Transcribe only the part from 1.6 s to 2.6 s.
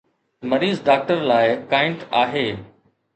"ڪائنٽ" آهي.